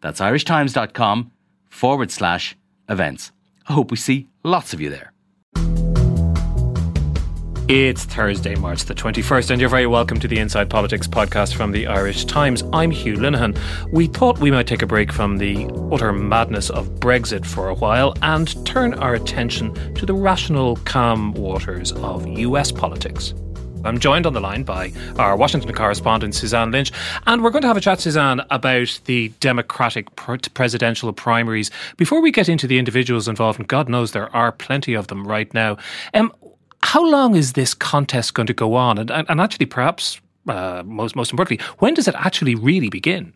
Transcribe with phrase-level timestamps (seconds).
[0.00, 1.32] That's irishtimes.com
[1.68, 2.56] forward slash
[2.88, 3.32] events.
[3.68, 5.12] I hope we see lots of you there.
[7.68, 11.70] It's Thursday, March the 21st, and you're very welcome to the Inside Politics podcast from
[11.70, 12.64] the Irish Times.
[12.72, 13.58] I'm Hugh Linehan.
[13.92, 17.74] We thought we might take a break from the utter madness of Brexit for a
[17.74, 23.34] while and turn our attention to the rational, calm waters of US politics.
[23.84, 26.90] I'm joined on the line by our Washington correspondent, Suzanne Lynch,
[27.26, 31.70] and we're going to have a chat, Suzanne, about the Democratic presidential primaries.
[31.96, 35.26] Before we get into the individuals involved, and God knows there are plenty of them
[35.26, 35.78] right now,
[36.14, 36.32] um,
[36.82, 38.98] how long is this contest going to go on?
[38.98, 43.32] And, and, and actually, perhaps uh, most, most importantly, when does it actually really begin?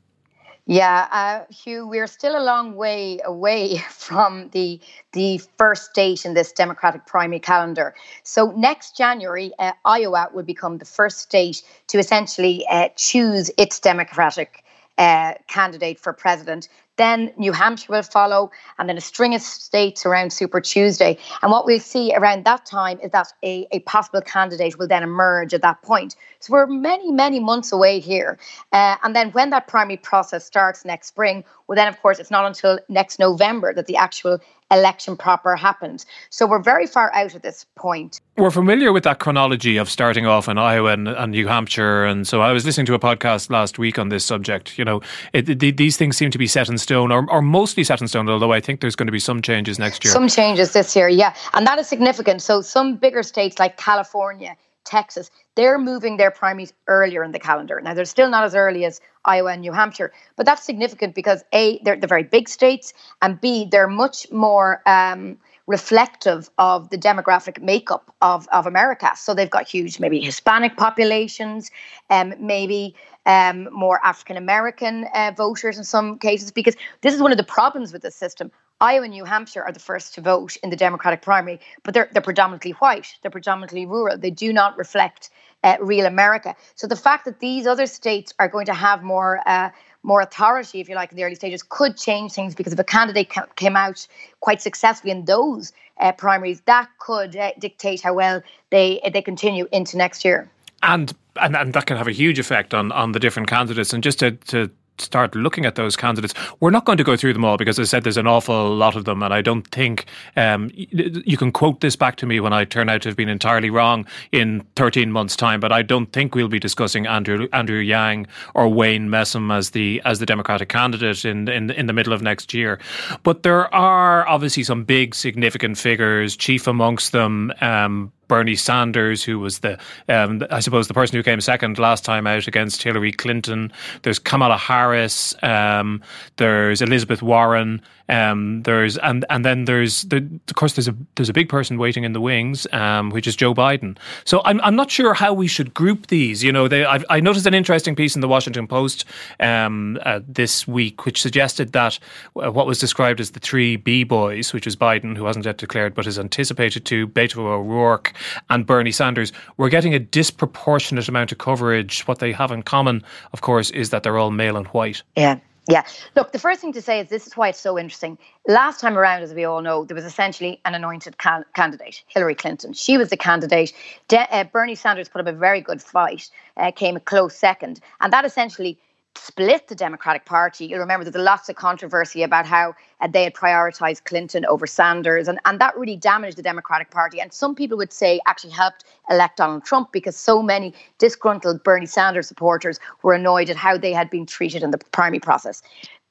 [0.66, 4.80] Yeah, uh, Hugh, we're still a long way away from the
[5.12, 7.94] the first date in this Democratic primary calendar.
[8.22, 13.80] So next January, uh, Iowa will become the first state to essentially uh, choose its
[13.80, 14.64] Democratic
[14.98, 16.68] uh, candidate for president.
[16.96, 21.18] Then New Hampshire will follow, and then a string of states around Super Tuesday.
[21.42, 25.02] And what we'll see around that time is that a, a possible candidate will then
[25.02, 26.16] emerge at that point.
[26.40, 28.38] So we're many, many months away here.
[28.72, 32.30] Uh, and then when that primary process starts next spring, well, then, of course, it's
[32.30, 34.38] not until next November that the actual
[34.72, 36.06] election proper happens.
[36.30, 38.20] So we're very far out at this point.
[38.36, 42.04] We're familiar with that chronology of starting off in Iowa and, and New Hampshire.
[42.04, 44.78] And so I was listening to a podcast last week on this subject.
[44.78, 47.84] You know, it, it, these things seem to be set in stone or, or mostly
[47.84, 50.12] set in stone, although I think there's going to be some changes next year.
[50.12, 51.34] Some changes this year, yeah.
[51.52, 52.40] And that is significant.
[52.40, 57.80] So some bigger states like California, Texas, they're moving their primaries earlier in the calendar.
[57.80, 61.44] Now, they're still not as early as Iowa and New Hampshire, but that's significant because
[61.52, 66.98] A, they're, they're very big states, and B, they're much more um, reflective of the
[66.98, 69.12] demographic makeup of, of America.
[69.16, 71.70] So they've got huge, maybe Hispanic populations,
[72.10, 72.94] um, maybe
[73.26, 77.44] um, more African American uh, voters in some cases, because this is one of the
[77.44, 78.50] problems with the system.
[78.82, 82.08] Iowa and New Hampshire are the first to vote in the Democratic primary, but they're,
[82.12, 84.18] they're predominantly white, they're predominantly rural.
[84.18, 85.30] They do not reflect
[85.62, 86.56] uh, real America.
[86.74, 89.70] So the fact that these other states are going to have more uh,
[90.02, 92.84] more authority, if you like, in the early stages, could change things because if a
[92.84, 94.04] candidate ca- came out
[94.40, 99.68] quite successfully in those uh, primaries, that could uh, dictate how well they they continue
[99.70, 100.50] into next year.
[100.82, 103.92] And, and and that can have a huge effect on on the different candidates.
[103.92, 104.68] And just to, to
[104.98, 106.34] start looking at those candidates.
[106.60, 108.74] We're not going to go through them all because, as I said, there's an awful
[108.74, 112.40] lot of them, and I don't think um, you can quote this back to me
[112.40, 115.60] when I turn out to have been entirely wrong in 13 months' time.
[115.60, 120.00] But I don't think we'll be discussing Andrew Andrew Yang or Wayne Messam as the
[120.04, 122.78] as the Democratic candidate in in in the middle of next year.
[123.22, 127.52] But there are obviously some big significant figures, chief amongst them.
[127.60, 129.78] Um, Bernie Sanders, who was the,
[130.08, 133.70] um, I suppose, the person who came second last time out against Hillary Clinton.
[134.04, 135.34] There's Kamala Harris.
[135.42, 136.00] Um,
[136.38, 137.82] there's Elizabeth Warren.
[138.12, 140.18] Um, there's and and then there's the,
[140.48, 143.34] of course there's a there's a big person waiting in the wings, um, which is
[143.34, 143.96] Joe Biden.
[144.24, 146.44] So I'm I'm not sure how we should group these.
[146.44, 149.06] You know, they, I've, I noticed an interesting piece in the Washington Post
[149.40, 151.98] um, uh, this week, which suggested that
[152.36, 155.56] uh, what was described as the three B boys, which is Biden, who hasn't yet
[155.56, 158.12] declared but is anticipated to, Beto O'Rourke,
[158.50, 162.02] and Bernie Sanders, were getting a disproportionate amount of coverage.
[162.02, 163.02] What they have in common,
[163.32, 165.02] of course, is that they're all male and white.
[165.16, 165.38] Yeah.
[165.68, 165.84] Yeah.
[166.16, 168.18] Look, the first thing to say is this is why it's so interesting.
[168.48, 172.34] Last time around, as we all know, there was essentially an anointed can- candidate, Hillary
[172.34, 172.72] Clinton.
[172.74, 173.72] She was the candidate.
[174.08, 176.28] De- uh, Bernie Sanders put up a very good fight,
[176.58, 177.80] uh, came a close second.
[178.00, 178.78] And that essentially
[179.16, 180.66] split the Democratic Party.
[180.66, 185.28] You'll remember there's lots of controversy about how uh, they had prioritized Clinton over Sanders,
[185.28, 187.20] and, and that really damaged the Democratic Party.
[187.20, 191.86] And some people would say actually helped elect Donald Trump because so many disgruntled Bernie
[191.86, 195.62] Sanders supporters were annoyed at how they had been treated in the primary process.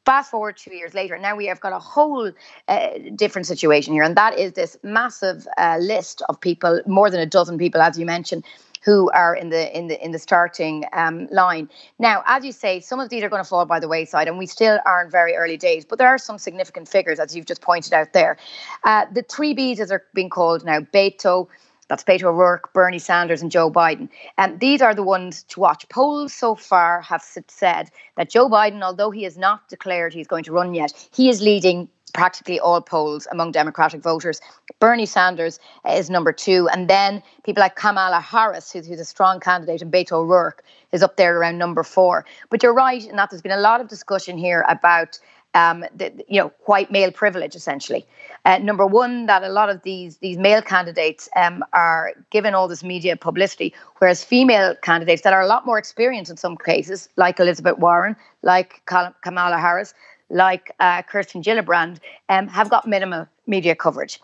[0.03, 2.31] Fast forward two years later, now we have got a whole
[2.67, 7.19] uh, different situation here, and that is this massive uh, list of people, more than
[7.19, 8.43] a dozen people, as you mentioned,
[8.83, 11.69] who are in the in the in the starting um, line.
[11.99, 14.37] Now, as you say, some of these are going to fall by the wayside, and
[14.37, 15.85] we still are in very early days.
[15.85, 18.37] But there are some significant figures, as you've just pointed out there.
[18.83, 21.47] Uh, the three Bs, as they're being called now, Beto.
[21.87, 24.07] That's Beto O'Rourke, Bernie Sanders, and Joe Biden.
[24.37, 25.89] And these are the ones to watch.
[25.89, 30.45] Polls so far have said that Joe Biden, although he has not declared he's going
[30.45, 34.41] to run yet, he is leading practically all polls among Democratic voters.
[34.79, 36.69] Bernie Sanders is number two.
[36.69, 41.01] And then people like Kamala Harris, who's, who's a strong candidate, and Beto O'Rourke is
[41.01, 42.25] up there around number four.
[42.49, 45.19] But you're right in that there's been a lot of discussion here about.
[45.53, 48.05] Um, the, you know, white male privilege, essentially.
[48.45, 52.69] Uh, number one, that a lot of these these male candidates um, are given all
[52.69, 57.09] this media publicity, whereas female candidates that are a lot more experienced in some cases,
[57.17, 59.93] like Elizabeth Warren, like Kamala Harris,
[60.31, 61.99] like uh, Kirsten Gillibrand
[62.29, 64.19] um, have got minimal media coverage.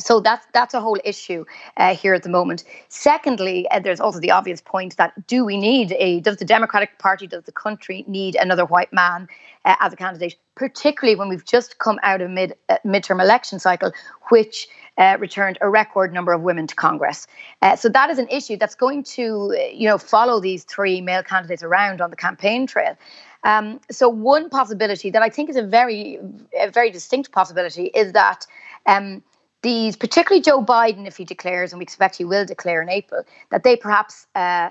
[0.00, 1.44] So that's that's a whole issue
[1.76, 2.64] uh, here at the moment.
[2.88, 6.98] Secondly, uh, there's also the obvious point that do we need a does the Democratic
[6.98, 9.28] Party does the country need another white man
[9.64, 13.58] uh, as a candidate, particularly when we've just come out of mid uh, midterm election
[13.58, 13.92] cycle,
[14.30, 17.26] which uh, returned a record number of women to Congress.
[17.60, 21.22] Uh, so that is an issue that's going to you know follow these three male
[21.22, 22.96] candidates around on the campaign trail.
[23.44, 26.18] Um, so one possibility that I think is a very,
[26.58, 28.46] a very distinct possibility is that
[28.86, 29.22] um,
[29.62, 33.24] these, particularly Joe Biden, if he declares, and we expect he will declare in April,
[33.50, 34.70] that they perhaps uh,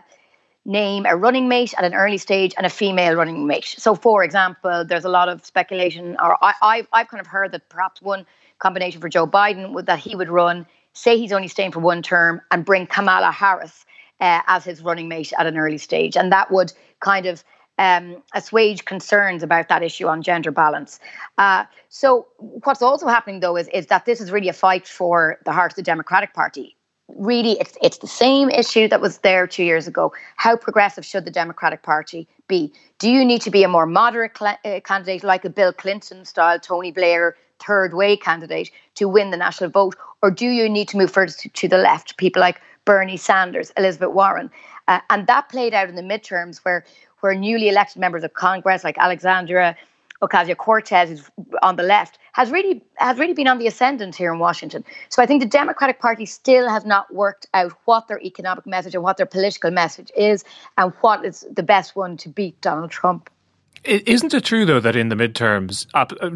[0.66, 3.75] name a running mate at an early stage and a female running mate.
[3.77, 7.51] So, for example, there's a lot of speculation, or I, I've, I've kind of heard
[7.54, 8.25] that perhaps one
[8.60, 12.01] combination for Joe Biden would that he would run, say he's only staying for one
[12.01, 13.86] term, and bring Kamala Harris
[14.19, 17.44] uh, as his running mate at an early stage, and that would kind of
[17.79, 20.99] um, assuage concerns about that issue on gender balance.
[21.37, 25.39] Uh, so, what's also happening though is, is that this is really a fight for
[25.45, 26.75] the heart of the Democratic Party.
[27.15, 30.13] Really, it's it's the same issue that was there two years ago.
[30.35, 32.71] How progressive should the Democratic Party be?
[32.99, 36.25] Do you need to be a more moderate cl- uh, candidate like a Bill Clinton
[36.25, 37.35] style Tony Blair
[37.65, 41.33] third way candidate to win the national vote, or do you need to move further
[41.33, 42.17] to, to the left?
[42.17, 44.49] People like Bernie Sanders, Elizabeth Warren,
[44.87, 46.83] uh, and that played out in the midterms where
[47.21, 49.75] where newly elected members of Congress like Alexandria
[50.21, 51.31] Ocasio Cortez, who's
[51.62, 54.83] on the left, has really has really been on the ascendant here in Washington.
[55.07, 58.95] So I think the Democratic Party still has not worked out what their economic message
[58.95, 60.44] and what their political message is,
[60.77, 63.30] and what is the best one to beat Donald Trump.
[63.83, 65.87] Isn't it true, though, that in the midterms,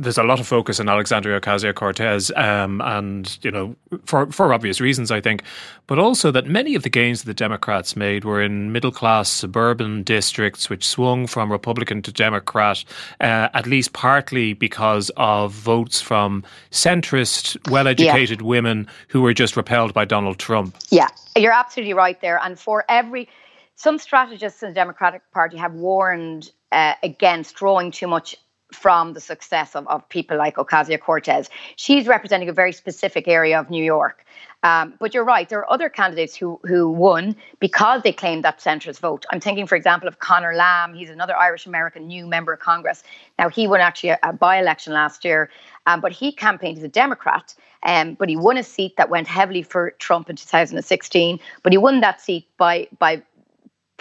[0.01, 3.75] there's a lot of focus on Alexandria Ocasio Cortez, um, and, you know,
[4.05, 5.43] for, for obvious reasons, I think,
[5.87, 10.03] but also that many of the gains the Democrats made were in middle class suburban
[10.03, 12.83] districts, which swung from Republican to Democrat,
[13.19, 18.47] uh, at least partly because of votes from centrist, well educated yeah.
[18.47, 20.77] women who were just repelled by Donald Trump.
[20.89, 22.39] Yeah, you're absolutely right there.
[22.41, 23.27] And for every
[23.75, 28.35] some strategists in the Democratic Party have warned uh, against drawing too much
[28.73, 31.49] from the success of, of people like Ocasio Cortez.
[31.75, 34.25] She's representing a very specific area of New York.
[34.63, 38.59] Um, but you're right, there are other candidates who who won because they claimed that
[38.59, 39.25] centrist vote.
[39.29, 40.93] I'm thinking, for example, of Conor Lamb.
[40.93, 43.03] He's another Irish American new member of Congress.
[43.37, 45.49] Now, he won actually a, a by election last year,
[45.85, 47.53] um, but he campaigned as a Democrat.
[47.83, 51.39] Um, but he won a seat that went heavily for Trump in 2016.
[51.61, 53.21] But he won that seat by by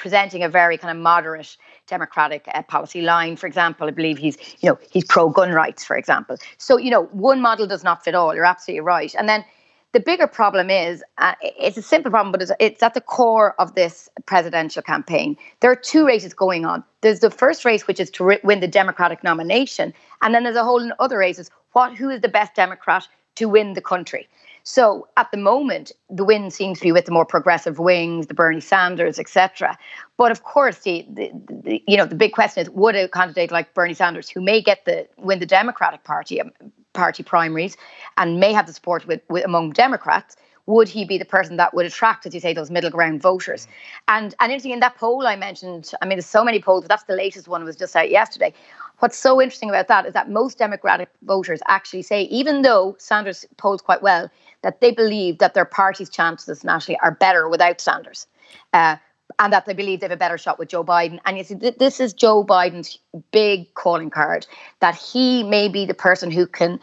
[0.02, 1.56] presenting a very kind of moderate
[1.86, 3.36] democratic uh, policy line.
[3.36, 6.36] For example, I believe he's, you know, he's pro-gun rights, for example.
[6.58, 8.34] So, you know, one model does not fit all.
[8.34, 9.14] You're absolutely right.
[9.16, 9.44] And then
[9.92, 13.54] the bigger problem is uh, it's a simple problem, but it's, it's, at the core
[13.60, 15.36] of this presidential campaign.
[15.60, 16.82] There are two races going on.
[17.02, 20.56] There's the first race, which is to re- win the Democratic nomination, and then there's
[20.56, 21.48] a whole other races.
[21.72, 21.96] What?
[21.96, 24.28] Who is the best Democrat to win the country?
[24.64, 28.34] So at the moment, the wind seems to be with the more progressive wings, the
[28.34, 29.76] Bernie Sanders, etc.
[30.16, 33.50] But of course, the, the, the, you know the big question is: Would a candidate
[33.50, 36.52] like Bernie Sanders, who may get the win the Democratic Party um,
[36.92, 37.76] party primaries
[38.18, 41.74] and may have the support with, with among Democrats, would he be the person that
[41.74, 43.66] would attract, as you say, those middle ground voters?
[44.08, 46.88] And and interesting in that poll I mentioned, I mean, there's so many polls, but
[46.88, 48.54] that's the latest one was just out yesterday.
[49.00, 53.44] What's so interesting about that is that most Democratic voters actually say, even though Sanders
[53.56, 54.30] polls quite well,
[54.62, 58.26] that they believe that their party's chances nationally are better without Sanders.
[58.72, 58.96] Uh,
[59.38, 61.18] and that they believe they have a better shot with Joe Biden.
[61.24, 62.98] And you see, th- this is Joe Biden's
[63.30, 64.46] big calling card
[64.80, 66.78] that he may be the person who can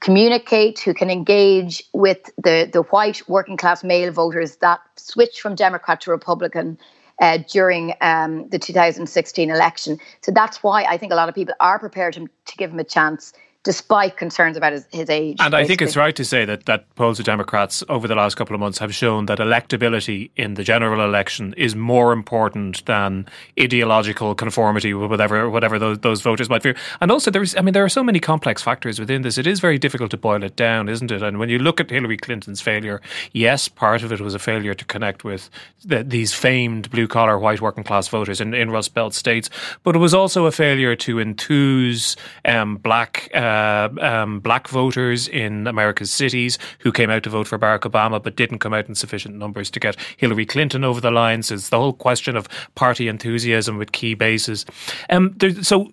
[0.00, 5.54] communicate, who can engage with the, the white working class male voters that switched from
[5.54, 6.76] Democrat to Republican
[7.20, 9.98] uh, during um, the 2016 election.
[10.22, 12.80] So that's why I think a lot of people are prepared to, to give him
[12.80, 13.32] a chance
[13.64, 15.36] despite concerns about his, his age.
[15.38, 15.58] And basically.
[15.58, 18.54] I think it's right to say that, that polls of Democrats over the last couple
[18.54, 23.26] of months have shown that electability in the general election is more important than
[23.60, 26.74] ideological conformity with whatever whatever those, those voters might fear.
[27.00, 29.38] And also, there's I mean, there are so many complex factors within this.
[29.38, 31.22] It is very difficult to boil it down, isn't it?
[31.22, 33.00] And when you look at Hillary Clinton's failure,
[33.32, 35.48] yes, part of it was a failure to connect with
[35.84, 39.48] the, these famed blue collar white working class voters in, in Rust Belt states,
[39.84, 43.30] but it was also a failure to enthuse um, black.
[43.32, 47.80] Uh, uh, um, black voters in America's cities who came out to vote for Barack
[47.80, 51.50] Obama but didn't come out in sufficient numbers to get Hillary Clinton over the lines.
[51.50, 54.64] It's the whole question of party enthusiasm with key bases.
[55.10, 55.92] Um, there, so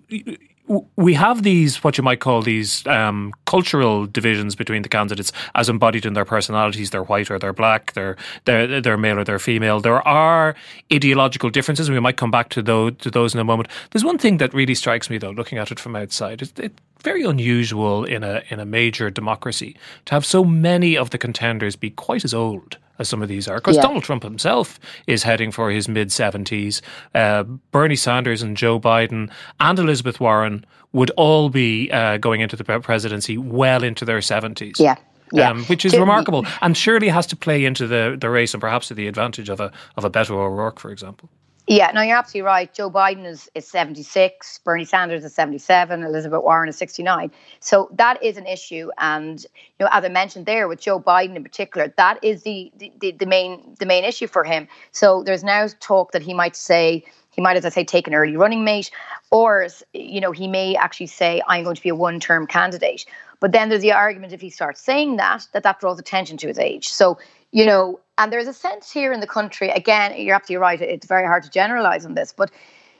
[0.96, 5.68] we have these what you might call these um, cultural divisions between the candidates as
[5.68, 6.90] embodied in their personalities.
[6.90, 7.92] They're white or they're black.
[7.94, 9.80] They're they're, they're male or they're female.
[9.80, 10.54] There are
[10.92, 13.68] ideological differences, and we might come back to those to those in a moment.
[13.90, 16.42] There's one thing that really strikes me though, looking at it from outside.
[16.42, 21.10] It's, it's very unusual in a in a major democracy to have so many of
[21.10, 23.56] the contenders be quite as old as some of these are.
[23.56, 23.82] Because yeah.
[23.82, 24.78] Donald Trump himself
[25.08, 26.80] is heading for his mid 70s.
[27.14, 27.42] Uh,
[27.72, 32.64] Bernie Sanders and Joe Biden and Elizabeth Warren would all be uh, going into the
[32.80, 34.78] presidency well into their 70s.
[34.78, 34.96] Yeah.
[35.32, 35.50] Yeah.
[35.50, 38.88] Um, which is remarkable, and surely has to play into the, the race and perhaps
[38.88, 41.28] to the advantage of a of a Beto O'Rourke, for example.
[41.66, 42.72] Yeah, no, you're absolutely right.
[42.72, 47.30] Joe Biden is, is 76, Bernie Sanders is 77, Elizabeth Warren is 69.
[47.60, 48.90] So that is an issue.
[48.98, 49.40] And,
[49.78, 53.12] you know, as I mentioned there with Joe Biden in particular, that is the, the,
[53.12, 54.66] the main the main issue for him.
[54.90, 58.14] So there's now talk that he might say, he might, as I say, take an
[58.14, 58.90] early running mate,
[59.30, 63.04] or, you know, he may actually say, I'm going to be a one term candidate.
[63.38, 66.48] But then there's the argument if he starts saying that, that that draws attention to
[66.48, 66.88] his age.
[66.88, 67.18] So,
[67.52, 71.06] you know, and there's a sense here in the country, again, you're absolutely right, it's
[71.06, 72.50] very hard to generalize on this, but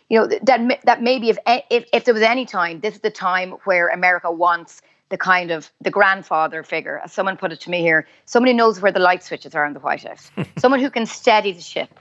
[0.08, 3.10] you know that that maybe if if if there was any time, this is the
[3.10, 7.70] time where America wants the kind of the grandfather figure, as someone put it to
[7.70, 8.08] me here.
[8.24, 10.30] Somebody knows where the light switches are in the White House.
[10.58, 12.00] someone who can steady the ship.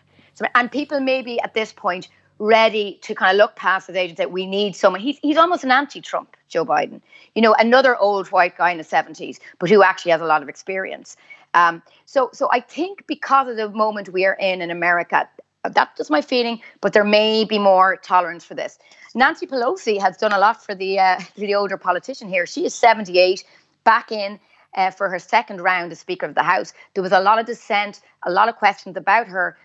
[0.55, 2.07] And people may be at this point
[2.39, 5.01] ready to kind of look past his age and say, we need someone.
[5.01, 7.01] He's, he's almost an anti Trump, Joe Biden.
[7.35, 10.41] You know, another old white guy in the 70s, but who actually has a lot
[10.41, 11.17] of experience.
[11.53, 15.27] Um, so, so I think because of the moment we are in in America,
[15.63, 16.61] that's just my feeling.
[16.81, 18.79] But there may be more tolerance for this.
[19.15, 22.45] Nancy Pelosi has done a lot for the uh, for the older politician here.
[22.45, 23.43] She is 78,
[23.83, 24.39] back in
[24.75, 26.73] uh, for her second round as Speaker of the House.
[26.93, 29.57] There was a lot of dissent, a lot of questions about her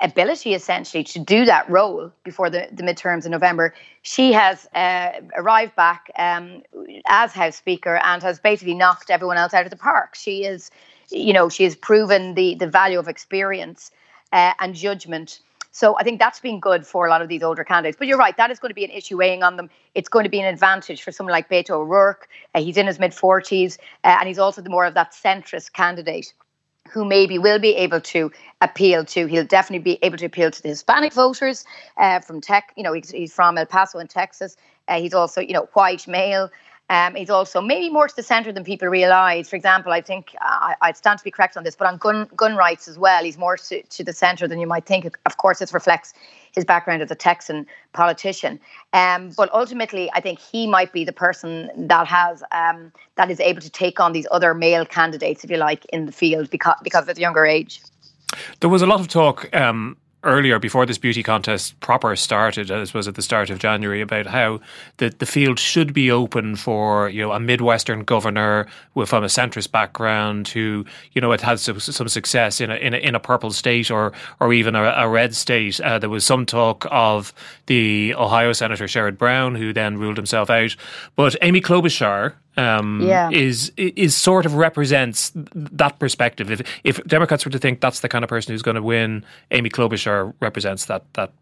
[0.00, 3.74] ability essentially to do that role before the, the midterms in November.
[4.02, 6.62] She has uh, arrived back um,
[7.06, 10.14] as House Speaker and has basically knocked everyone else out of the park.
[10.14, 10.70] She is
[11.10, 13.90] you know, she has proven the the value of experience
[14.32, 15.40] uh, and judgment.
[15.72, 17.96] So I think that's been good for a lot of these older candidates.
[17.96, 19.70] But you're right, that is going to be an issue weighing on them.
[19.94, 22.28] It's going to be an advantage for someone like Beto O'Rourke.
[22.54, 25.72] Uh, he's in his mid 40s, uh, and he's also the more of that centrist
[25.72, 26.32] candidate
[26.90, 29.26] who maybe will be able to appeal to.
[29.26, 31.64] He'll definitely be able to appeal to the Hispanic voters
[31.96, 32.72] uh, from Tech.
[32.76, 34.56] You know, he's, he's, from El Paso in Texas.
[34.88, 36.50] Uh, he's also, you know, white male.
[36.90, 39.48] Um, he's also maybe more to the centre than people realise.
[39.48, 42.28] For example, I think uh, I, stand to be correct on this, but on gun
[42.34, 45.16] gun rights as well, he's more to, to the centre than you might think.
[45.24, 46.12] Of course, this reflects
[46.50, 48.58] his background as a Texan politician.
[48.92, 53.38] Um, but ultimately, I think he might be the person that has um, that is
[53.38, 56.74] able to take on these other male candidates, if you like, in the field because
[56.82, 57.80] because of his younger age.
[58.58, 62.92] There was a lot of talk um, earlier before this beauty contest proper started, as
[62.92, 64.60] was at the start of January, about how
[64.98, 68.66] the, the field should be open for you know a midwestern governor
[69.06, 72.94] from a centrist background who you know had had some, some success in a, in
[72.94, 75.80] a in a purple state or or even a, a red state.
[75.80, 77.32] Uh, there was some talk of
[77.66, 80.76] the Ohio Senator Sherrod Brown, who then ruled himself out,
[81.16, 83.30] but Amy Klobuchar, um, yeah.
[83.30, 86.50] is is sort of represents that perspective.
[86.50, 89.24] If if Democrats were to think that's the kind of person who's going to win,
[89.50, 91.32] Amy Klobuchar represents that that.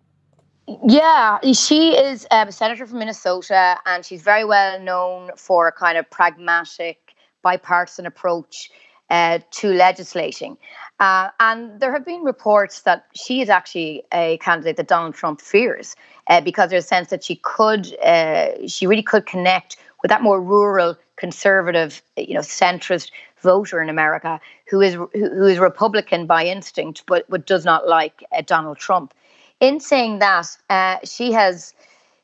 [0.86, 5.72] Yeah, she is um, a senator from Minnesota, and she's very well known for a
[5.72, 6.98] kind of pragmatic,
[7.42, 8.70] bipartisan approach
[9.08, 10.58] uh, to legislating.
[11.00, 15.40] Uh, and there have been reports that she is actually a candidate that Donald Trump
[15.40, 15.96] fears
[16.26, 20.22] uh, because there's a sense that she could, uh, she really could connect with that
[20.22, 23.10] more rural, conservative, you know, centrist
[23.42, 28.24] voter in America who is who is Republican by instinct, but but does not like
[28.32, 29.14] uh, Donald Trump.
[29.60, 31.74] In saying that, uh, she has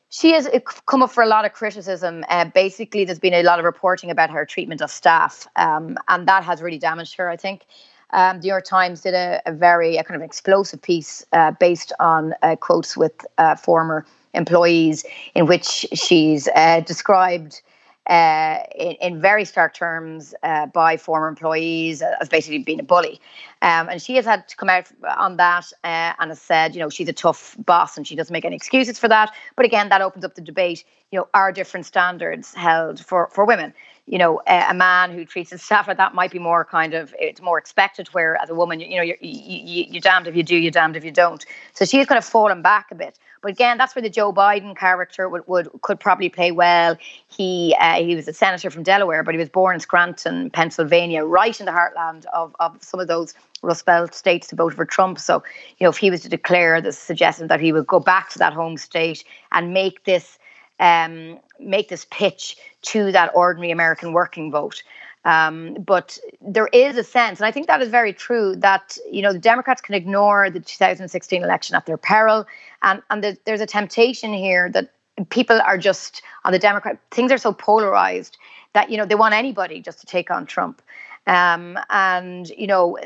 [0.09, 0.47] she has
[0.85, 2.23] come up for a lot of criticism.
[2.29, 6.27] Uh, basically, there's been a lot of reporting about her treatment of staff, um, and
[6.27, 7.29] that has really damaged her.
[7.29, 7.65] I think.
[8.11, 11.51] Um, the New York Times did a, a very a kind of explosive piece uh,
[11.59, 14.05] based on uh, quotes with uh, former
[14.35, 17.61] employees, in which she's uh, described
[18.07, 23.19] uh, in, in, very stark terms uh, by former employees as basically being a bully.
[23.63, 24.87] Um, and she has had to come out
[25.17, 28.31] on that uh, and has said, you know, she's a tough boss and she doesn't
[28.31, 29.31] make any excuses for that.
[29.55, 30.83] But again, that opens up the debate.
[31.11, 33.73] You know, are different standards held for for women?
[34.05, 36.93] You know, a, a man who treats his staff like that might be more kind
[36.93, 38.07] of it's more expected.
[38.09, 40.69] Where as a woman, you, you know, you're, you, you're damned if you do, you're
[40.69, 41.43] damned if you don't.
[41.73, 43.17] So she's kind of fallen back a bit.
[43.45, 46.97] But again, that's where the Joe Biden character would, would could probably play well.
[47.27, 51.23] He uh, he was a senator from Delaware, but he was born in Scranton, Pennsylvania,
[51.23, 54.83] right in the heartland of, of some of those Rust Belt states to vote for
[54.83, 55.19] Trump.
[55.19, 55.43] So,
[55.77, 58.39] you know, if he was to declare the suggestion that he would go back to
[58.39, 60.39] that home state and make this
[60.79, 64.81] um, make this pitch to that ordinary American working vote.
[65.25, 69.23] Um, but there is a sense, and I think that is very true, that you
[69.23, 72.45] know the Democrats can ignore the 2016 election at their peril,
[72.83, 74.91] and and the, there's a temptation here that
[75.29, 78.37] people are just on the Democrat things are so polarized
[78.73, 80.81] that you know they want anybody just to take on Trump.
[81.27, 82.99] Um, and you know,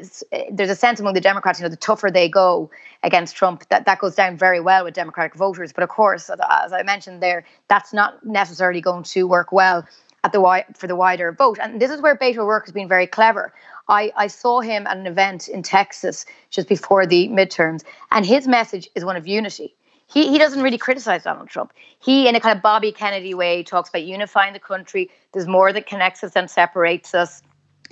[0.52, 2.70] there's a sense among the Democrats, you know, the tougher they go
[3.02, 5.72] against Trump, that that goes down very well with Democratic voters.
[5.72, 9.88] But of course, as I mentioned there, that's not necessarily going to work well
[10.24, 11.58] at the for the wider vote.
[11.62, 13.54] And this is where Beto O'Rourke has been very clever.
[13.88, 18.48] I, I saw him at an event in Texas just before the midterms, and his
[18.48, 19.76] message is one of unity.
[20.12, 21.72] He, he doesn't really criticize Donald Trump.
[22.00, 25.10] He, in a kind of Bobby Kennedy way, talks about unifying the country.
[25.34, 27.44] There's more that connects us than separates us.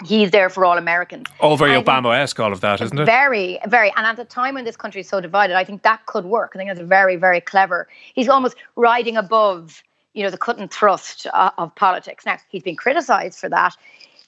[0.06, 1.28] He's there for all Americans.
[1.40, 3.06] All very Obama esque, all of that, isn't it?
[3.06, 3.92] Very, very.
[3.96, 6.52] And at a time when this country is so divided, I think that could work.
[6.54, 7.88] I think that's very, very clever.
[8.14, 9.84] He's almost riding above
[10.18, 12.26] you know, the cut and thrust uh, of politics.
[12.26, 13.76] Now, he's been criticized for that,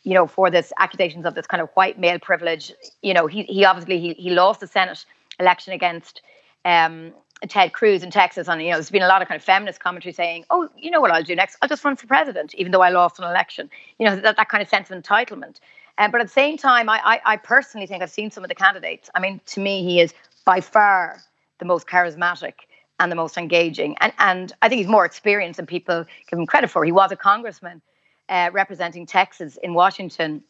[0.04, 2.72] you know, for this accusations of this kind of white male privilege.
[3.02, 5.04] You know, he, he obviously, he, he lost the Senate
[5.40, 6.22] election against
[6.64, 7.12] um,
[7.48, 8.48] Ted Cruz in Texas.
[8.48, 10.92] And, you know, there's been a lot of kind of feminist commentary saying, oh, you
[10.92, 11.58] know what I'll do next?
[11.64, 13.68] I'll just run for president, even though I lost an election.
[13.98, 15.60] You know, that, that kind of sense of entitlement.
[15.98, 18.50] Uh, but at the same time, I, I, I personally think I've seen some of
[18.50, 19.10] the candidates.
[19.16, 20.14] I mean, to me, he is
[20.46, 21.20] by far
[21.58, 22.54] the most charismatic
[23.00, 23.96] and the most engaging.
[24.02, 26.84] And, and I think he's more experienced than people give him credit for.
[26.84, 27.82] He was a congressman
[28.28, 30.44] uh, representing Texas in Washington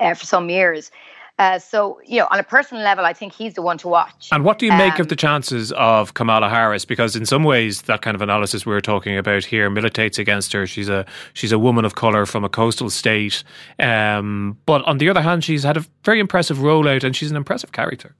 [0.00, 0.90] uh, for some years.
[1.38, 4.28] Uh, so, you know, on a personal level, I think he's the one to watch.
[4.30, 6.84] And what do you make um, of the chances of Kamala Harris?
[6.84, 10.52] Because in some ways, that kind of analysis we are talking about here militates against
[10.52, 10.66] her.
[10.66, 13.42] She's a she's a woman of color from a coastal state,
[13.78, 17.36] um, but on the other hand, she's had a very impressive rollout, and she's an
[17.36, 18.14] impressive character.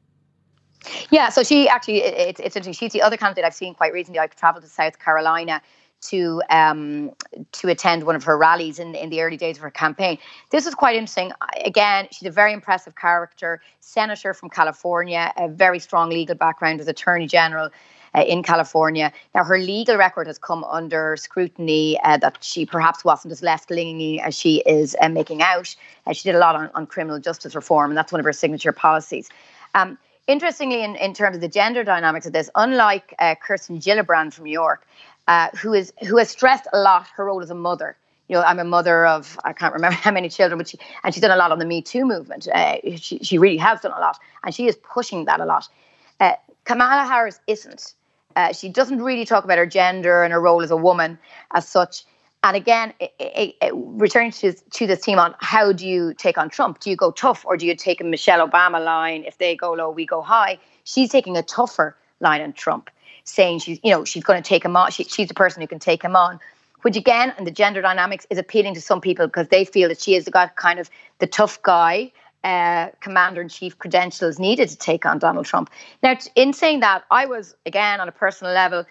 [1.10, 2.72] Yeah, so she actually, it's, it's interesting.
[2.72, 4.18] She's the other candidate I've seen quite recently.
[4.18, 5.62] I've traveled to South Carolina
[6.02, 7.12] to um,
[7.52, 10.18] to attend one of her rallies in, in the early days of her campaign.
[10.50, 11.32] This was quite interesting.
[11.64, 16.88] Again, she's a very impressive character, senator from California, a very strong legal background as
[16.88, 17.70] Attorney General.
[18.14, 19.10] Uh, in California.
[19.34, 23.70] Now, her legal record has come under scrutiny uh, that she perhaps wasn't as left
[23.70, 25.74] leaning as she is uh, making out.
[26.06, 28.32] Uh, she did a lot on, on criminal justice reform, and that's one of her
[28.34, 29.30] signature policies.
[29.74, 29.96] Um,
[30.28, 34.44] Interestingly, in, in terms of the gender dynamics of this, unlike uh, Kirsten Gillibrand from
[34.44, 34.86] New York,
[35.26, 37.96] uh, who is who has stressed a lot her role as a mother.
[38.28, 41.12] You know, I'm a mother of I can't remember how many children, but she and
[41.12, 42.46] she's done a lot on the Me Too movement.
[42.48, 45.68] Uh, she she really has done a lot, and she is pushing that a lot.
[46.20, 47.94] Uh, Kamala Harris isn't.
[48.36, 51.18] Uh, she doesn't really talk about her gender and her role as a woman
[51.52, 52.04] as such.
[52.44, 56.38] And again, it, it, it, returning to, to this theme on how do you take
[56.38, 56.80] on Trump?
[56.80, 59.24] Do you go tough or do you take a Michelle Obama line?
[59.24, 60.58] If they go low, we go high.
[60.82, 62.90] She's taking a tougher line on Trump,
[63.22, 64.90] saying she's, you know, she's going to take him on.
[64.90, 66.40] She, she's the person who can take him on.
[66.82, 70.00] Which again, and the gender dynamics is appealing to some people because they feel that
[70.00, 72.10] she has got kind of the tough guy
[72.42, 75.70] uh, commander in chief credentials needed to take on Donald Trump.
[76.02, 78.84] Now, in saying that, I was again on a personal level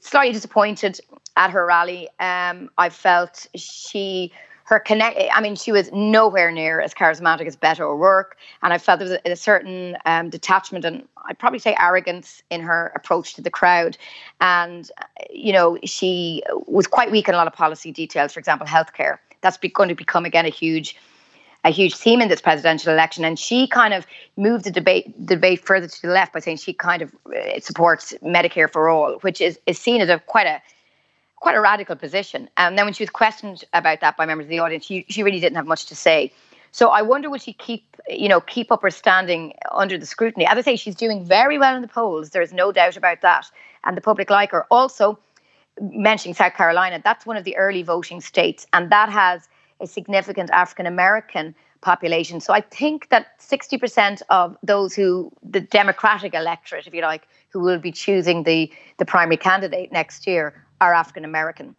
[0.00, 1.00] slightly disappointed
[1.36, 2.08] at her rally.
[2.20, 4.32] Um, I felt she
[4.64, 5.16] her connect.
[5.32, 9.08] I mean, she was nowhere near as charismatic as Beto O'Rourke, and I felt there
[9.08, 13.42] was a, a certain um, detachment and I'd probably say arrogance in her approach to
[13.42, 13.96] the crowd.
[14.40, 14.90] And
[15.30, 18.32] you know, she was quite weak in a lot of policy details.
[18.32, 19.18] For example, healthcare.
[19.40, 20.96] That's be, going to become again a huge
[21.66, 23.24] a huge theme in this presidential election.
[23.24, 26.72] And she kind of moved the debate debate further to the left by saying she
[26.72, 30.62] kind of uh, supports Medicare for all, which is, is seen as a quite a
[31.36, 32.48] quite a radical position.
[32.56, 35.22] And then when she was questioned about that by members of the audience, she, she
[35.22, 36.32] really didn't have much to say.
[36.70, 40.46] So I wonder would she keep, you know, keep up her standing under the scrutiny?
[40.46, 42.30] As I say, she's doing very well in the polls.
[42.30, 43.46] There is no doubt about that,
[43.84, 44.66] and the public like her.
[44.70, 45.18] Also,
[45.80, 49.48] mentioning South Carolina, that's one of the early voting states, and that has
[49.80, 52.40] a significant African American population.
[52.40, 57.60] So I think that 60% of those who, the Democratic electorate, if you like, who
[57.60, 61.76] will be choosing the, the primary candidate next year are African American.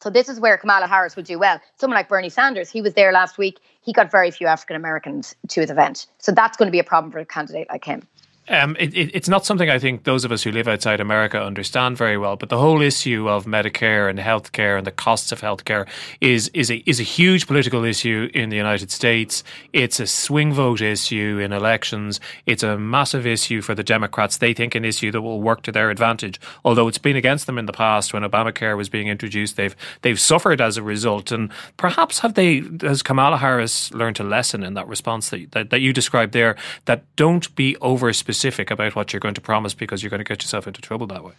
[0.00, 1.60] So this is where Kamala Harris would do well.
[1.76, 3.58] Someone like Bernie Sanders, he was there last week.
[3.80, 6.06] He got very few African Americans to his event.
[6.18, 8.06] So that's going to be a problem for a candidate like him.
[8.50, 11.40] Um, it, it, it's not something I think those of us who live outside America
[11.42, 12.36] understand very well.
[12.36, 15.86] But the whole issue of Medicare and healthcare and the costs of healthcare
[16.20, 19.44] is is a is a huge political issue in the United States.
[19.72, 22.20] It's a swing vote issue in elections.
[22.46, 24.38] It's a massive issue for the Democrats.
[24.38, 26.40] They think an issue that will work to their advantage.
[26.64, 30.20] Although it's been against them in the past when Obamacare was being introduced, they've they've
[30.20, 31.30] suffered as a result.
[31.30, 35.70] And perhaps have they has Kamala Harris learned a lesson in that response that that,
[35.70, 36.56] that you described there?
[36.86, 40.20] That don't be over specific specific about what you're going to promise because you're going
[40.20, 41.32] to get yourself into trouble that way.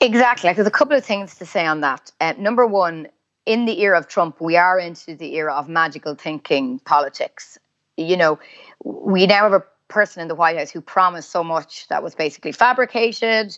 [0.00, 0.52] Exactly.
[0.52, 2.10] There's a couple of things to say on that.
[2.20, 3.06] Uh, number one,
[3.46, 7.56] in the era of Trump, we are into the era of magical thinking politics.
[7.96, 8.40] You know,
[8.82, 12.16] we now have a person in the White House who promised so much that was
[12.16, 13.56] basically fabricated.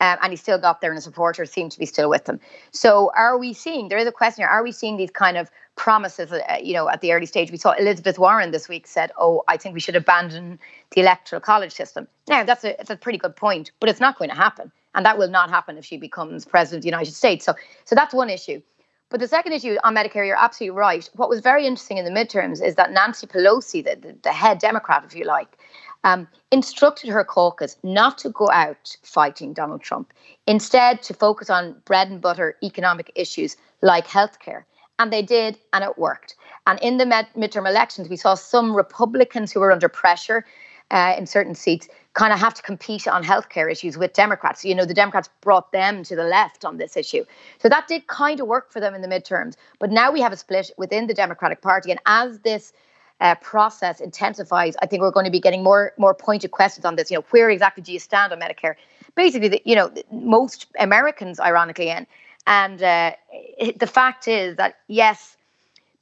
[0.00, 2.40] Um, and he still got there, and his supporters seem to be still with him.
[2.72, 3.88] So, are we seeing?
[3.88, 6.88] There is a question here: Are we seeing these kind of promises, uh, you know,
[6.88, 7.50] at the early stage.
[7.50, 10.58] We saw Elizabeth Warren this week said, "Oh, I think we should abandon
[10.92, 14.18] the electoral college system." Now, that's a it's a pretty good point, but it's not
[14.18, 17.12] going to happen, and that will not happen if she becomes president of the United
[17.12, 17.44] States.
[17.44, 18.62] So, so that's one issue.
[19.10, 21.08] But the second issue on Medicare, you're absolutely right.
[21.14, 24.58] What was very interesting in the midterms is that Nancy Pelosi, the, the, the head
[24.58, 25.58] Democrat, if you like,
[26.02, 30.12] um, instructed her caucus not to go out fighting Donald Trump,
[30.46, 34.64] instead to focus on bread and butter economic issues like healthcare.
[34.98, 36.36] And they did, and it worked.
[36.66, 40.44] And in the med- midterm elections, we saw some Republicans who were under pressure
[40.90, 44.64] uh, in certain seats kind of have to compete on healthcare issues with Democrats.
[44.64, 47.24] You know, the Democrats brought them to the left on this issue.
[47.58, 49.56] So that did kind of work for them in the midterms.
[49.80, 51.90] But now we have a split within the Democratic Party.
[51.90, 52.72] And as this
[53.20, 56.94] uh, process intensifies, I think we're going to be getting more more pointed questions on
[56.96, 57.10] this.
[57.10, 58.74] You know, where exactly do you stand on Medicare?
[59.16, 62.06] Basically, the, you know, most Americans, ironically, and
[62.46, 65.36] and uh, it, the fact is that, yes,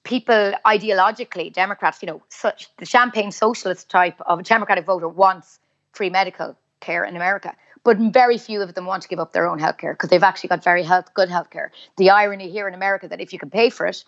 [0.04, 5.60] people ideologically, Democrats, you know, such the champagne socialist type of a Democratic voter wants
[5.92, 7.54] free medical care in America.
[7.84, 10.22] But very few of them want to give up their own health care because they've
[10.22, 11.72] actually got very health, good health care.
[11.96, 14.04] The irony here in America that if you can pay for it,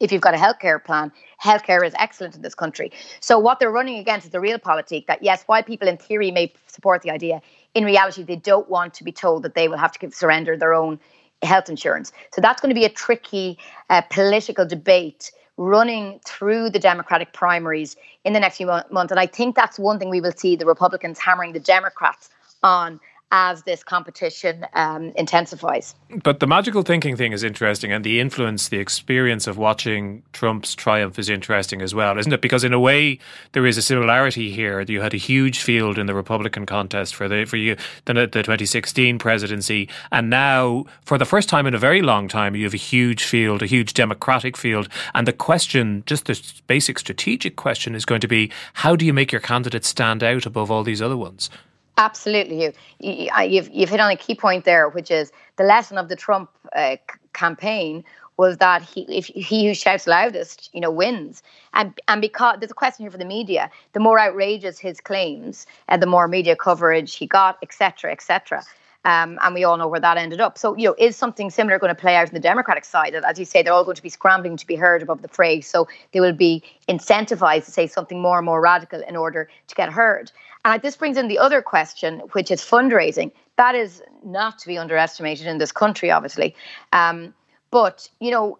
[0.00, 2.90] if you've got a healthcare plan, healthcare is excellent in this country.
[3.20, 6.52] So what they're running against is the realpolitik that yes, while people in theory may
[6.66, 7.40] support the idea,
[7.74, 10.56] in reality they don't want to be told that they will have to give, surrender
[10.56, 10.98] their own
[11.42, 12.12] health insurance.
[12.32, 13.58] So that's going to be a tricky
[13.90, 19.10] uh, political debate running through the Democratic primaries in the next few months.
[19.10, 22.30] And I think that's one thing we will see the Republicans hammering the Democrats
[22.62, 23.00] on
[23.32, 25.94] as this competition um, intensifies.
[26.22, 30.74] But the magical thinking thing is interesting, and the influence, the experience of watching Trump's
[30.74, 32.42] triumph is interesting as well, isn't it?
[32.42, 33.18] Because in a way,
[33.52, 34.82] there is a similarity here.
[34.82, 38.42] You had a huge field in the Republican contest for the for you the, the
[38.42, 42.74] 2016 presidency, and now, for the first time in a very long time, you have
[42.74, 47.94] a huge field, a huge Democratic field, and the question, just the basic strategic question,
[47.94, 51.00] is going to be how do you make your candidate stand out above all these
[51.00, 51.48] other ones?
[51.98, 56.08] Absolutely, you, you you've hit on a key point there, which is the lesson of
[56.08, 56.96] the Trump uh,
[57.34, 58.02] campaign
[58.38, 61.42] was that he if he who shouts loudest, you know, wins.
[61.74, 65.66] And and because there's a question here for the media, the more outrageous his claims,
[65.88, 68.62] and uh, the more media coverage he got, etc., etc.
[69.04, 70.56] Um, and we all know where that ended up.
[70.56, 73.14] So, you know, is something similar going to play out in the Democratic side?
[73.16, 75.60] As you say, they're all going to be scrambling to be heard above the fray.
[75.60, 79.74] So they will be incentivized to say something more and more radical in order to
[79.74, 80.30] get heard.
[80.64, 83.32] And this brings in the other question, which is fundraising.
[83.56, 86.54] That is not to be underestimated in this country, obviously.
[86.92, 87.34] Um,
[87.70, 88.58] but, you know,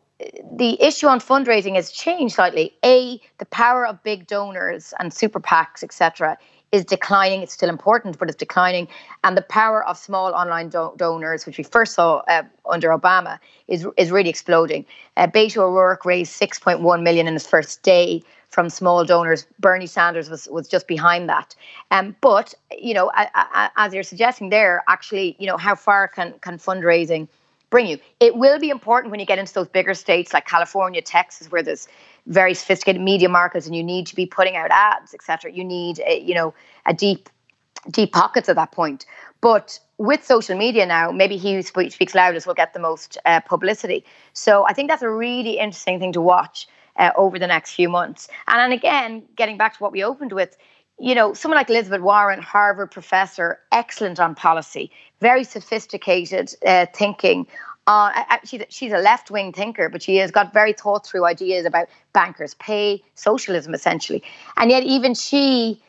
[0.52, 2.74] the issue on fundraising has changed slightly.
[2.84, 6.36] A, the power of big donors and super PACs, etc.,
[6.72, 7.42] is declining.
[7.42, 8.88] It's still important, but it's declining.
[9.22, 13.38] And the power of small online do- donors, which we first saw uh, under Obama,
[13.68, 14.86] is is really exploding.
[15.16, 19.46] Uh, Beto O'Rourke raised 6.1 million in his first day from small donors.
[19.58, 21.54] Bernie Sanders was was just behind that.
[21.90, 23.10] Um, but you know,
[23.76, 27.26] as you're suggesting there, actually, you know, how far can can fundraising
[27.70, 27.98] bring you?
[28.20, 31.62] It will be important when you get into those bigger states like California, Texas, where
[31.62, 31.88] there's
[32.26, 35.50] very sophisticated media markets, and you need to be putting out ads, etc.
[35.50, 36.54] You need, a, you know,
[36.86, 37.30] a deep
[37.90, 39.06] deep pockets at that point.
[39.40, 43.40] But with social media now, maybe he who speaks loudest will get the most uh,
[43.40, 44.04] publicity.
[44.34, 47.88] So I think that's a really interesting thing to watch uh, over the next few
[47.88, 48.28] months.
[48.46, 50.56] And again, getting back to what we opened with,
[50.98, 57.46] you know, someone like Elizabeth Warren, Harvard professor, excellent on policy, very sophisticated uh, thinking.
[57.86, 58.12] Uh,
[58.44, 61.88] she's, she's a left wing thinker, but she has got very thought through ideas about
[62.12, 64.22] bankers' pay, socialism, essentially.
[64.56, 65.82] And yet, even she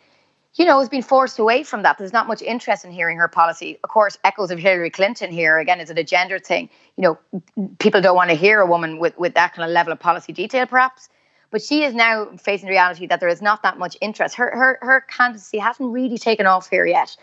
[0.55, 1.97] you know, has been forced away from that.
[1.97, 3.79] There's not much interest in hearing her policy.
[3.83, 5.57] Of course, echoes of Hillary Clinton here.
[5.57, 6.69] Again, is it a gender thing?
[6.95, 7.17] You
[7.57, 9.99] know, people don't want to hear a woman with, with that kind of level of
[9.99, 11.09] policy detail, perhaps.
[11.49, 14.35] But she is now facing the reality that there is not that much interest.
[14.35, 17.15] Her her her candidacy hasn't really taken off here yet.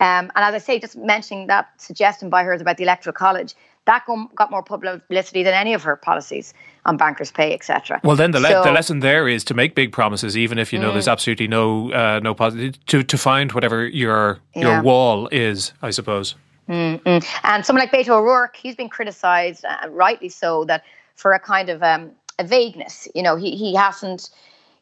[0.00, 3.54] Um, and as I say, just mentioning that suggestion by hers about the electoral college,
[3.86, 6.52] that got more publicity than any of her policies
[6.84, 8.00] on bankers' pay, etc.
[8.02, 10.72] Well, then the, le- so, the lesson there is to make big promises, even if
[10.72, 10.94] you know mm.
[10.94, 14.62] there's absolutely no uh, no positive to to find whatever your yeah.
[14.62, 16.34] your wall is, I suppose.
[16.68, 17.24] Mm-mm.
[17.44, 21.70] And someone like Beto O'Rourke, he's been criticised, uh, rightly so, that for a kind
[21.70, 23.08] of um, a vagueness.
[23.14, 24.30] You know, he he hasn't.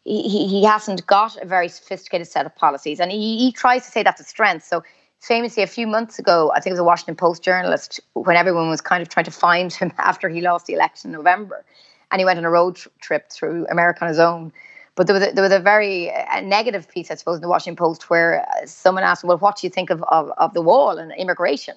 [0.04, 3.90] He, he hasn't got a very sophisticated set of policies, and he, he tries to
[3.90, 4.64] say that's a strength.
[4.64, 4.84] So
[5.20, 8.68] famously a few months ago, I think it was a Washington Post journalist, when everyone
[8.68, 11.64] was kind of trying to find him after he lost the election in November,
[12.10, 14.52] and he went on a road trip through America on his own.
[14.94, 17.48] But there was a, there was a very a negative piece, I suppose, in the
[17.48, 20.62] Washington Post where uh, someone asked "Well, what do you think of, of, of the
[20.62, 21.76] wall and immigration?"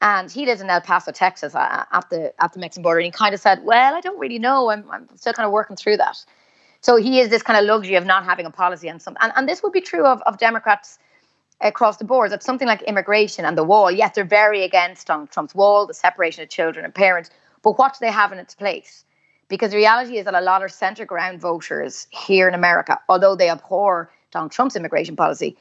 [0.00, 3.06] And he lives in El Paso, Texas, uh, at the at the Mexican border, and
[3.06, 4.70] he kind of said, "Well, I don't really know.
[4.70, 6.24] I'm I'm still kind of working through that."
[6.80, 9.32] So he is this kind of luxury of not having a policy on something, and,
[9.34, 10.98] and this would be true of, of Democrats
[11.60, 12.30] across the board.
[12.30, 15.94] That something like immigration and the wall, yes, they're very against Donald Trump's wall, the
[15.94, 17.30] separation of children and parents,
[17.62, 19.04] but what do they have in its place?
[19.48, 23.36] Because the reality is that a lot of centre ground voters here in America, although
[23.36, 25.56] they abhor Donald Trump's immigration policy,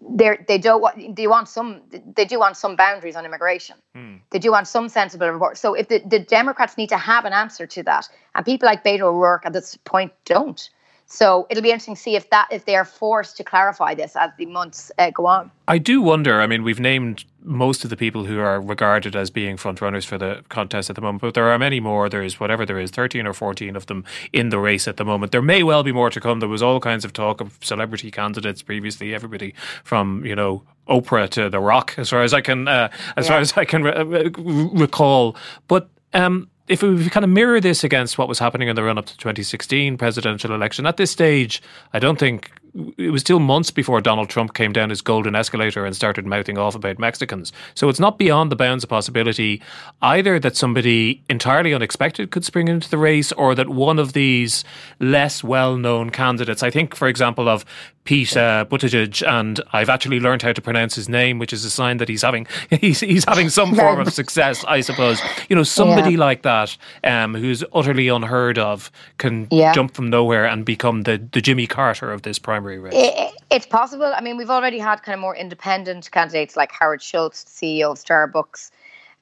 [0.00, 1.80] they they don't want they want some
[2.14, 3.76] they do want some boundaries on immigration.
[3.96, 4.20] Mm.
[4.30, 5.58] They do want some sensible report.
[5.58, 8.84] So if the, the Democrats need to have an answer to that, and people like
[8.84, 10.70] Beto O'Rourke at this point don't,
[11.10, 14.14] so it'll be interesting to see if that if they are forced to clarify this
[14.14, 15.50] as the months uh, go on.
[15.66, 16.40] I do wonder.
[16.40, 20.18] I mean, we've named most of the people who are regarded as being frontrunners for
[20.18, 22.10] the contest at the moment, but there are many more.
[22.10, 25.32] There's whatever there is, thirteen or fourteen of them in the race at the moment.
[25.32, 26.40] There may well be more to come.
[26.40, 29.14] There was all kinds of talk of celebrity candidates previously.
[29.14, 33.26] Everybody from you know Oprah to The Rock, as far as I can, uh, as
[33.26, 33.32] yeah.
[33.32, 35.36] far as I can re- recall.
[35.68, 38.98] But um, if we kind of mirror this against what was happening in the run
[38.98, 42.50] up to 2016 presidential election, at this stage, I don't think
[42.96, 46.58] it was still months before Donald Trump came down his golden escalator and started mouthing
[46.58, 47.52] off about Mexicans.
[47.74, 49.62] So it's not beyond the bounds of possibility
[50.02, 54.64] either that somebody entirely unexpected could spring into the race or that one of these
[55.00, 57.64] less well known candidates, I think, for example, of
[58.08, 61.68] Pete uh, Buttigieg, and I've actually learned how to pronounce his name, which is a
[61.68, 65.20] sign that he's having he's, he's having some form of success, I suppose.
[65.50, 66.20] You know, somebody yeah.
[66.20, 69.74] like that um, who's utterly unheard of can yeah.
[69.74, 72.94] jump from nowhere and become the, the Jimmy Carter of this primary race.
[72.96, 74.12] It, it's possible.
[74.14, 77.98] I mean, we've already had kind of more independent candidates like Howard Schultz, CEO of
[77.98, 78.70] Starbucks,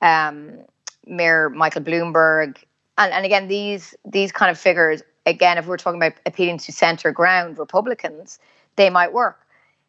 [0.03, 0.59] um,
[1.07, 2.57] Mayor Michael Bloomberg,
[2.99, 5.03] and, and again these these kind of figures.
[5.27, 8.39] Again, if we're talking about appealing to centre ground Republicans
[8.77, 9.41] they might work.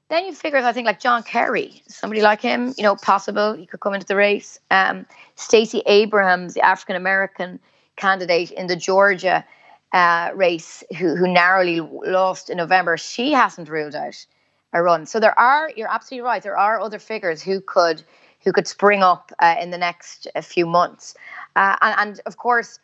[0.09, 3.65] Then you figure, I think, like John Kerry, somebody like him, you know, possible, he
[3.65, 4.57] could come into the race.
[4.71, 5.05] Um,
[5.35, 7.59] Stacey Abrams, the African American
[7.97, 9.43] candidate in the Georgia
[9.93, 14.25] uh, race, who, who narrowly lost in November, she hasn't ruled out
[14.73, 15.05] a run.
[15.05, 18.03] So there are, you're absolutely right, there are other figures who could
[18.43, 21.15] who could spring up uh, in the next uh, few months.
[21.55, 22.79] Uh, and, and of course,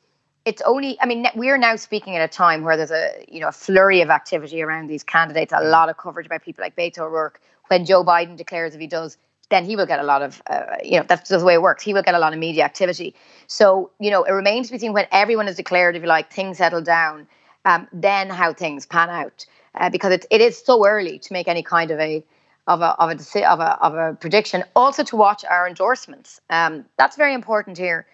[0.45, 3.47] it's only i mean we're now speaking at a time where there's a you know
[3.47, 6.99] a flurry of activity around these candidates a lot of coverage by people like beto
[6.99, 9.17] o'rourke when joe biden declares if he does
[9.53, 11.83] then he will get a lot of uh, you know that's the way it works.
[11.83, 13.13] He will get a lot of media activity.
[13.47, 16.31] So you know it remains to be seen when everyone is declared if you like
[16.31, 17.27] things settle down
[17.65, 21.47] um, then how things pan out uh, because it, it is so early to make
[21.47, 22.23] any kind of a
[22.67, 24.63] of a of a of a, of a prediction.
[24.75, 26.41] Also to watch our endorsements.
[26.49, 28.05] Um, that's very important here.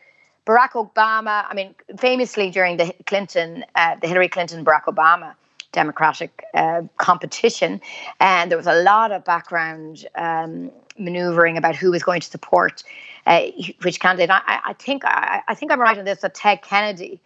[0.46, 5.36] Barack Obama, I mean, famously during the Clinton, uh, the Hillary Clinton Barack Obama
[5.72, 7.82] Democratic uh, competition,
[8.20, 12.84] and there was a lot of background um, maneuvering about who was going to support
[13.26, 13.46] uh,
[13.84, 14.30] which candidate.
[14.30, 17.20] I, I think I, I, think I'm right on this that Ted Kennedy,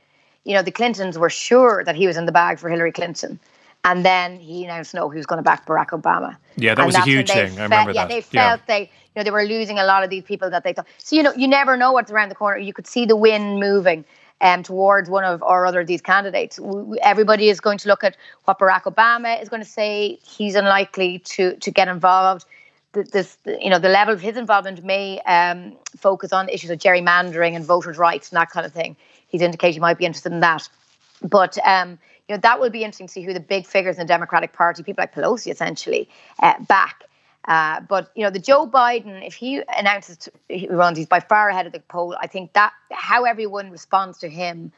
[0.44, 3.40] you know, the Clintons were sure that he was in the bag for Hillary Clinton.
[3.86, 6.38] And then he announced no, he was going to back Barack Obama.
[6.56, 7.50] Yeah, that and was a huge thing.
[7.50, 8.10] Felt, I remember yeah, that.
[8.10, 8.78] Yeah, they felt yeah.
[8.78, 10.88] they you know, they were losing a lot of these people that they thought.
[10.98, 12.58] So, you know, you never know what's around the corner.
[12.58, 14.06] You could see the wind moving
[14.44, 16.60] um, towards one of or other of these candidates.
[17.02, 20.20] Everybody is going to look at what Barack Obama is going to say.
[20.22, 22.46] He's unlikely to to get involved.
[22.92, 27.56] This, you know, the level of his involvement may um, focus on issues of gerrymandering
[27.56, 28.96] and voters' rights and that kind of thing.
[29.28, 30.70] He's indicated he might be interested in that.
[31.24, 34.02] But um, you know, that will be interesting to see who the big figures in
[34.02, 36.08] the Democratic Party, people like Pelosi, essentially,
[36.40, 37.04] uh, back.
[37.46, 41.50] Uh, but you know, the Joe Biden, if he announces he runs, he's by far
[41.50, 42.16] ahead of the poll.
[42.20, 44.72] I think that how everyone responds to him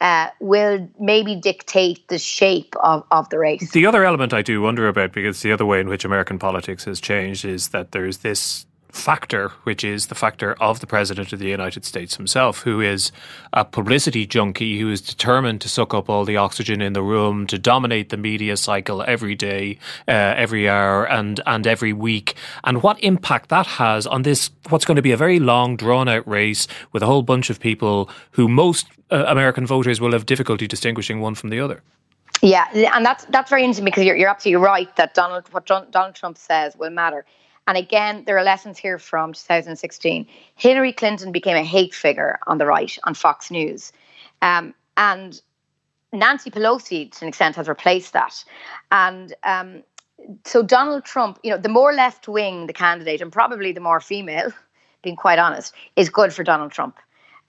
[0.00, 3.70] uh, will maybe dictate the shape of, of the race.
[3.72, 6.84] The other element I do wonder about, because the other way in which American politics
[6.84, 11.38] has changed is that there's this factor, which is the factor of the President of
[11.38, 13.12] the United States himself, who is
[13.52, 17.46] a publicity junkie who is determined to suck up all the oxygen in the room,
[17.46, 22.34] to dominate the media cycle every day, uh, every hour, and, and every week.
[22.64, 26.08] And what impact that has on this, what's going to be a very long, drawn
[26.08, 30.26] out race with a whole bunch of people who most uh, American voters will have
[30.26, 31.82] difficulty distinguishing one from the other.
[32.42, 36.14] Yeah, and that's that's very interesting because you're, you're absolutely right that Donald what Donald
[36.14, 37.24] Trump says will matter.
[37.68, 40.26] And again, there are lessons here from 2016.
[40.54, 43.92] Hillary Clinton became a hate figure on the right on Fox News.
[44.40, 45.38] Um, and
[46.10, 48.42] Nancy Pelosi, to an extent, has replaced that.
[48.90, 49.82] And um,
[50.46, 54.00] so Donald Trump, you know, the more left wing the candidate, and probably the more
[54.00, 54.50] female,
[55.02, 56.96] being quite honest, is good for Donald Trump.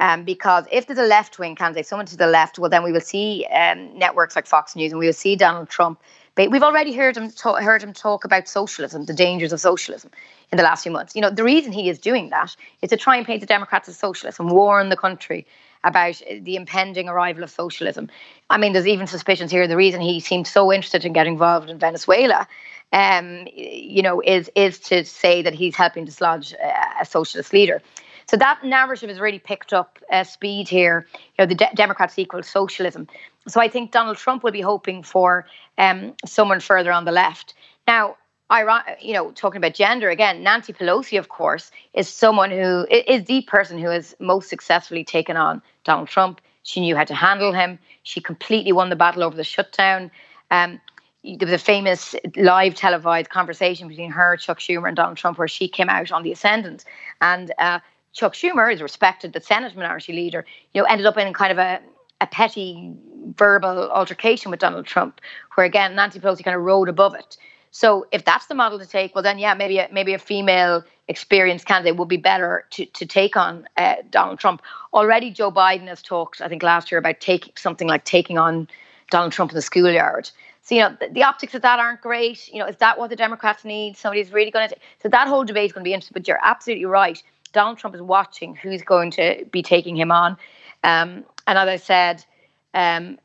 [0.01, 2.91] Um, because if there's a left wing candidate, someone to the left, well, then we
[2.91, 6.01] will see um, networks like Fox News and we will see Donald Trump
[6.37, 10.11] We've already heard him talk, heard him talk about socialism, the dangers of socialism,
[10.51, 11.15] in the last few months.
[11.15, 13.89] You know, the reason he is doing that is to try and paint the Democrats
[13.89, 15.45] as socialists and warn the country
[15.83, 18.09] about the impending arrival of socialism.
[18.49, 19.67] I mean, there's even suspicions here.
[19.67, 22.47] The reason he seems so interested in getting involved in Venezuela,
[22.91, 26.53] um, you know, is is to say that he's helping dislodge
[26.99, 27.81] a socialist leader.
[28.27, 31.07] So that narrative has really picked up uh, speed here.
[31.13, 33.07] You know, the de- Democrats equal socialism.
[33.47, 35.45] So I think Donald Trump will be hoping for
[35.77, 37.53] um, someone further on the left.
[37.87, 38.17] Now,
[38.49, 43.25] I, you know, talking about gender again, Nancy Pelosi, of course, is someone who is
[43.25, 46.41] the person who has most successfully taken on Donald Trump.
[46.63, 47.79] She knew how to handle him.
[48.03, 50.09] She completely won the battle over the shutdown.
[50.49, 50.81] Um,
[51.23, 55.47] there was a famous live televised conversation between her, Chuck Schumer, and Donald Trump, where
[55.47, 56.85] she came out on the ascendant,
[57.21, 57.79] and uh,
[58.13, 61.57] Chuck Schumer is respected, the Senate minority leader, you know, ended up in kind of
[61.57, 61.81] a,
[62.21, 62.95] a petty
[63.35, 65.21] verbal altercation with Donald Trump,
[65.55, 67.37] where again Nancy Pelosi kind of rode above it.
[67.71, 70.83] So if that's the model to take, well then yeah, maybe a, maybe a female
[71.07, 74.61] experienced candidate would be better to to take on uh, Donald Trump.
[74.93, 78.67] Already Joe Biden has talked, I think last year about taking something like taking on
[79.11, 80.29] Donald Trump in the schoolyard.
[80.61, 82.47] So you know the, the, optics of that aren't great.
[82.51, 83.97] You know, is that what the Democrats need?
[83.97, 84.75] Somebody's really going to.
[85.01, 86.13] So that whole debate is going to be interesting.
[86.13, 87.21] But you're absolutely right.
[87.53, 90.37] Donald Trump is watching who's going to be taking him on.
[90.83, 92.25] Um, and as I said,
[92.73, 93.17] um,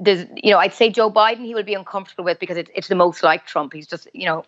[0.00, 2.88] there's, you know, I'd say Joe Biden he will be uncomfortable with because it's, it's
[2.88, 3.72] the most like Trump.
[3.72, 4.44] He's just, you know,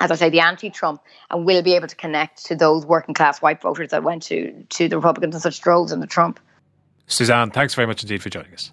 [0.00, 3.40] as I say, the anti-Trump, and will be able to connect to those working class
[3.40, 6.40] white voters that went to to the Republicans in such droves under Trump.
[7.06, 8.72] Suzanne, thanks very much indeed for joining us.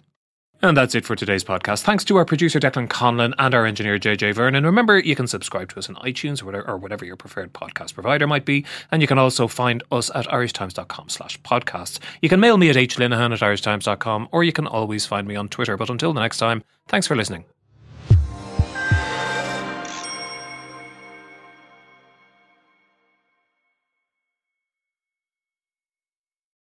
[0.64, 1.82] And that's it for today's podcast.
[1.82, 4.64] Thanks to our producer Declan Conlon and our engineer JJ Vernon.
[4.64, 8.46] Remember, you can subscribe to us on iTunes or whatever, your preferred podcast provider might
[8.46, 8.64] be.
[8.92, 12.00] And you can also find us at irishtimes.com slash podcasts.
[12.22, 15.50] You can mail me at hlinehan at irishtimes.com or you can always find me on
[15.50, 15.78] Twitter.
[15.78, 17.46] But until the next time, thanks for listening.